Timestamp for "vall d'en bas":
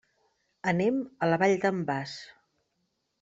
1.43-2.15